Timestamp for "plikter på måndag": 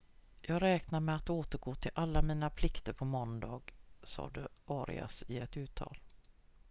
2.49-3.61